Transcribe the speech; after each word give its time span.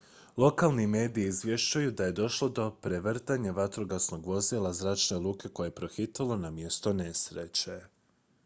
lokalni 0.37 0.87
mediji 0.87 1.25
izvješćuju 1.27 1.91
da 1.91 2.03
je 2.05 2.11
došlo 2.11 2.49
do 2.49 2.65
prevrtanja 2.81 3.51
vatrogasnog 3.51 4.25
vozila 4.25 4.73
zračne 4.73 5.17
luke 5.17 5.49
koje 5.49 5.67
je 5.67 5.75
pohitalo 5.75 6.37
na 6.37 6.51
mjesto 6.51 6.93
nesreće 6.93 7.81